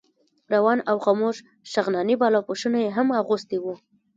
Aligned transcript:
روان 0.53 0.79
او 0.89 0.97
خموش 1.05 1.37
شغناني 1.71 2.15
بالاپوشونه 2.21 2.77
یې 2.85 2.89
هم 2.97 3.07
اخیستي 3.21 3.57
وو. 3.59 3.73